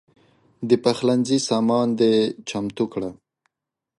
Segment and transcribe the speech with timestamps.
[0.69, 2.15] د پخلنځي سامان دې
[2.49, 3.09] چمتو کړه.